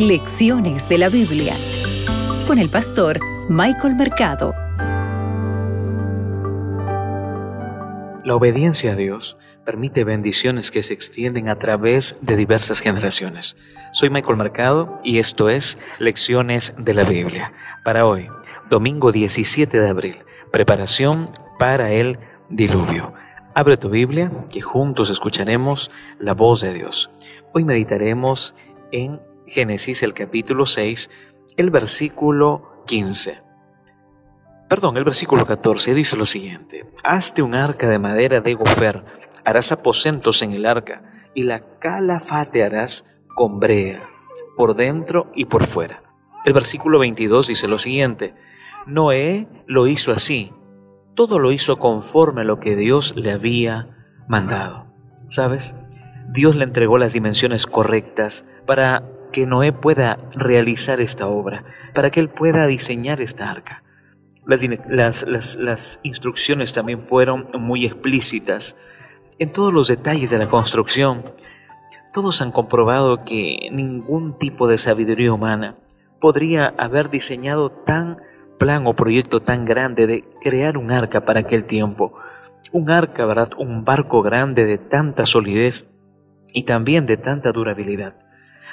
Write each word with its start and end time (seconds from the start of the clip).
Lecciones 0.00 0.88
de 0.88 0.96
la 0.96 1.10
Biblia 1.10 1.54
con 2.46 2.58
el 2.58 2.70
pastor 2.70 3.20
Michael 3.50 3.96
Mercado. 3.96 4.54
La 8.24 8.34
obediencia 8.34 8.92
a 8.92 8.96
Dios 8.96 9.36
permite 9.66 10.04
bendiciones 10.04 10.70
que 10.70 10.82
se 10.82 10.94
extienden 10.94 11.50
a 11.50 11.58
través 11.58 12.16
de 12.22 12.36
diversas 12.36 12.80
generaciones. 12.80 13.58
Soy 13.92 14.08
Michael 14.08 14.38
Mercado 14.38 14.96
y 15.04 15.18
esto 15.18 15.50
es 15.50 15.78
Lecciones 15.98 16.72
de 16.78 16.94
la 16.94 17.04
Biblia. 17.04 17.52
Para 17.84 18.06
hoy, 18.06 18.30
domingo 18.70 19.12
17 19.12 19.78
de 19.78 19.86
abril, 19.86 20.16
preparación 20.50 21.28
para 21.58 21.92
el 21.92 22.18
diluvio. 22.48 23.12
Abre 23.54 23.76
tu 23.76 23.90
Biblia, 23.90 24.30
que 24.50 24.62
juntos 24.62 25.10
escucharemos 25.10 25.90
la 26.18 26.32
voz 26.32 26.62
de 26.62 26.72
Dios. 26.72 27.10
Hoy 27.52 27.64
meditaremos 27.64 28.54
en 28.92 29.20
Génesis 29.50 30.04
el 30.04 30.14
capítulo 30.14 30.64
6, 30.64 31.10
el 31.56 31.70
versículo 31.72 32.84
15. 32.86 33.42
Perdón, 34.68 34.96
el 34.96 35.02
versículo 35.02 35.44
14 35.44 35.92
dice 35.92 36.16
lo 36.16 36.24
siguiente. 36.24 36.88
Hazte 37.02 37.42
un 37.42 37.56
arca 37.56 37.88
de 37.88 37.98
madera 37.98 38.40
de 38.40 38.54
gofer, 38.54 39.04
harás 39.44 39.72
aposentos 39.72 40.42
en 40.42 40.52
el 40.52 40.66
arca, 40.66 41.02
y 41.34 41.42
la 41.42 41.78
calafate 41.80 42.62
harás 42.62 43.04
con 43.34 43.58
brea, 43.58 44.00
por 44.56 44.76
dentro 44.76 45.32
y 45.34 45.46
por 45.46 45.64
fuera. 45.64 46.04
El 46.44 46.52
versículo 46.52 47.00
22 47.00 47.48
dice 47.48 47.66
lo 47.66 47.78
siguiente. 47.78 48.36
Noé 48.86 49.48
lo 49.66 49.88
hizo 49.88 50.12
así, 50.12 50.52
todo 51.16 51.40
lo 51.40 51.50
hizo 51.50 51.76
conforme 51.76 52.42
a 52.42 52.44
lo 52.44 52.60
que 52.60 52.76
Dios 52.76 53.16
le 53.16 53.32
había 53.32 54.06
mandado. 54.28 54.86
¿Sabes? 55.28 55.74
Dios 56.28 56.54
le 56.54 56.62
entregó 56.62 56.98
las 56.98 57.14
dimensiones 57.14 57.66
correctas 57.66 58.44
para 58.64 59.02
que 59.32 59.46
Noé 59.46 59.72
pueda 59.72 60.18
realizar 60.32 61.00
esta 61.00 61.26
obra, 61.26 61.64
para 61.94 62.10
que 62.10 62.20
él 62.20 62.28
pueda 62.28 62.66
diseñar 62.66 63.20
esta 63.20 63.50
arca. 63.50 63.82
Las, 64.46 66.00
instrucciones 66.02 66.72
también 66.72 67.06
fueron 67.08 67.48
muy 67.58 67.86
explícitas 67.86 68.74
en 69.38 69.52
todos 69.52 69.72
los 69.72 69.88
detalles 69.88 70.30
de 70.30 70.38
la 70.38 70.48
construcción. 70.48 71.24
Todos 72.12 72.42
han 72.42 72.50
comprobado 72.50 73.24
que 73.24 73.68
ningún 73.70 74.36
tipo 74.38 74.66
de 74.66 74.78
sabiduría 74.78 75.32
humana 75.32 75.76
podría 76.20 76.74
haber 76.78 77.10
diseñado 77.10 77.70
tan 77.70 78.18
plan 78.58 78.86
o 78.86 78.94
proyecto 78.94 79.40
tan 79.40 79.64
grande 79.64 80.06
de 80.06 80.24
crear 80.40 80.76
un 80.76 80.90
arca 80.90 81.24
para 81.24 81.40
aquel 81.40 81.64
tiempo. 81.64 82.14
Un 82.72 82.90
arca, 82.90 83.24
¿verdad? 83.26 83.50
Un 83.56 83.84
barco 83.84 84.20
grande 84.20 84.66
de 84.66 84.78
tanta 84.78 85.26
solidez 85.26 85.86
y 86.52 86.64
también 86.64 87.06
de 87.06 87.16
tanta 87.16 87.52
durabilidad. 87.52 88.16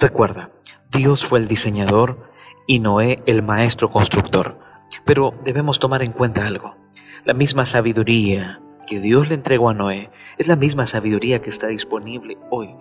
Recuerda, 0.00 0.52
Dios 0.92 1.24
fue 1.24 1.40
el 1.40 1.48
diseñador 1.48 2.30
y 2.68 2.78
Noé 2.78 3.20
el 3.26 3.42
maestro 3.42 3.90
constructor. 3.90 4.60
Pero 5.04 5.34
debemos 5.42 5.80
tomar 5.80 6.04
en 6.04 6.12
cuenta 6.12 6.46
algo. 6.46 6.76
La 7.24 7.34
misma 7.34 7.66
sabiduría 7.66 8.62
que 8.86 9.00
Dios 9.00 9.28
le 9.28 9.34
entregó 9.34 9.70
a 9.70 9.74
Noé 9.74 10.10
es 10.38 10.46
la 10.46 10.54
misma 10.54 10.86
sabiduría 10.86 11.42
que 11.42 11.50
está 11.50 11.66
disponible 11.66 12.38
hoy 12.50 12.76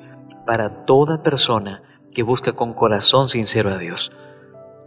para 0.46 0.86
toda 0.86 1.24
persona 1.24 1.82
que 2.14 2.22
busca 2.22 2.54
con 2.54 2.74
corazón 2.74 3.30
sincero 3.30 3.72
a 3.72 3.80
Dios. 3.80 4.12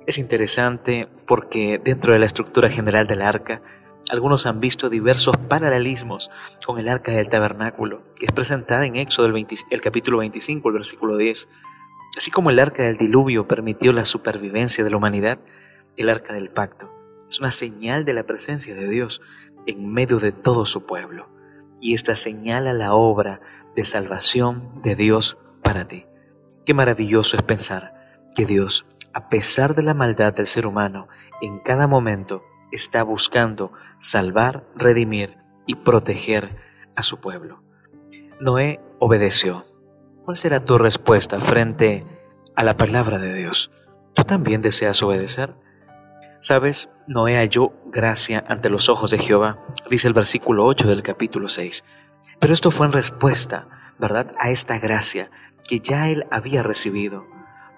Es 0.06 0.16
interesante 0.16 1.08
porque 1.26 1.80
dentro 1.82 2.12
de 2.12 2.20
la 2.20 2.26
estructura 2.26 2.70
general 2.70 3.08
del 3.08 3.22
arca, 3.22 3.60
algunos 4.08 4.46
han 4.46 4.60
visto 4.60 4.88
diversos 4.88 5.36
paralelismos 5.36 6.30
con 6.64 6.78
el 6.78 6.88
arca 6.88 7.12
del 7.12 7.28
tabernáculo, 7.28 8.04
que 8.14 8.26
es 8.26 8.32
presentada 8.32 8.86
en 8.86 8.96
Éxodo 8.96 9.26
el, 9.26 9.46
el 9.70 9.80
capítulo 9.80 10.18
25, 10.18 10.68
el 10.68 10.74
versículo 10.74 11.16
10. 11.16 11.48
Así 12.16 12.30
como 12.30 12.50
el 12.50 12.58
arca 12.58 12.82
del 12.82 12.96
diluvio 12.96 13.46
permitió 13.46 13.92
la 13.92 14.04
supervivencia 14.04 14.84
de 14.84 14.90
la 14.90 14.96
humanidad, 14.96 15.38
el 15.96 16.08
arca 16.08 16.32
del 16.32 16.50
pacto 16.50 16.92
es 17.28 17.38
una 17.38 17.52
señal 17.52 18.04
de 18.04 18.14
la 18.14 18.24
presencia 18.24 18.74
de 18.74 18.88
Dios 18.88 19.22
en 19.66 19.92
medio 19.92 20.18
de 20.18 20.32
todo 20.32 20.64
su 20.64 20.84
pueblo. 20.84 21.28
Y 21.80 21.94
esta 21.94 22.16
señala 22.16 22.72
la 22.72 22.94
obra 22.94 23.40
de 23.76 23.84
salvación 23.84 24.82
de 24.82 24.96
Dios 24.96 25.38
para 25.62 25.86
ti. 25.86 26.06
Qué 26.66 26.74
maravilloso 26.74 27.36
es 27.36 27.42
pensar 27.42 27.94
que 28.34 28.46
Dios 28.46 28.86
a 29.12 29.28
pesar 29.28 29.74
de 29.74 29.82
la 29.82 29.94
maldad 29.94 30.32
del 30.32 30.46
ser 30.46 30.66
humano, 30.66 31.08
en 31.40 31.58
cada 31.58 31.86
momento 31.86 32.44
está 32.70 33.02
buscando 33.02 33.72
salvar, 33.98 34.64
redimir 34.76 35.38
y 35.66 35.74
proteger 35.76 36.56
a 36.96 37.02
su 37.02 37.18
pueblo. 37.18 37.62
Noé 38.40 38.80
obedeció. 38.98 39.64
¿Cuál 40.30 40.38
será 40.38 40.60
tu 40.60 40.78
respuesta 40.78 41.40
frente 41.40 42.06
a 42.54 42.62
la 42.62 42.76
palabra 42.76 43.18
de 43.18 43.34
Dios? 43.34 43.72
¿Tú 44.14 44.22
también 44.22 44.62
deseas 44.62 45.02
obedecer? 45.02 45.56
Sabes, 46.38 46.88
Noé 47.08 47.34
halló 47.34 47.72
gracia 47.86 48.44
ante 48.46 48.70
los 48.70 48.88
ojos 48.88 49.10
de 49.10 49.18
Jehová, 49.18 49.58
dice 49.88 50.06
el 50.06 50.14
versículo 50.14 50.66
8 50.66 50.86
del 50.86 51.02
capítulo 51.02 51.48
6. 51.48 51.82
Pero 52.38 52.54
esto 52.54 52.70
fue 52.70 52.86
en 52.86 52.92
respuesta, 52.92 53.66
¿verdad?, 53.98 54.32
a 54.38 54.50
esta 54.50 54.78
gracia 54.78 55.32
que 55.66 55.80
ya 55.80 56.08
él 56.08 56.24
había 56.30 56.62
recibido. 56.62 57.26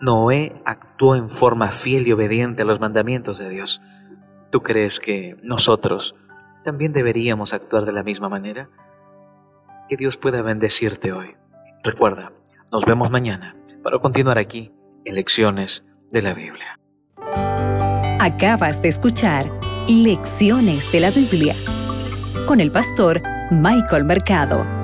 Noé 0.02 0.52
actuó 0.66 1.16
en 1.16 1.30
forma 1.30 1.68
fiel 1.68 2.06
y 2.06 2.12
obediente 2.12 2.64
a 2.64 2.66
los 2.66 2.80
mandamientos 2.80 3.38
de 3.38 3.48
Dios. 3.48 3.80
¿Tú 4.50 4.62
crees 4.62 5.00
que 5.00 5.38
nosotros 5.42 6.16
también 6.62 6.92
deberíamos 6.92 7.54
actuar 7.54 7.86
de 7.86 7.92
la 7.92 8.02
misma 8.02 8.28
manera? 8.28 8.68
Que 9.88 9.96
Dios 9.96 10.18
pueda 10.18 10.42
bendecirte 10.42 11.12
hoy. 11.14 11.34
Recuerda, 11.82 12.30
nos 12.72 12.86
vemos 12.86 13.10
mañana 13.10 13.54
para 13.82 13.98
continuar 13.98 14.38
aquí 14.38 14.72
en 15.04 15.14
Lecciones 15.16 15.84
de 16.10 16.22
la 16.22 16.32
Biblia. 16.32 16.80
Acabas 18.18 18.80
de 18.80 18.88
escuchar 18.88 19.50
Lecciones 19.88 20.90
de 20.90 21.00
la 21.00 21.10
Biblia 21.10 21.54
con 22.46 22.60
el 22.60 22.70
pastor 22.70 23.20
Michael 23.50 24.04
Mercado. 24.04 24.81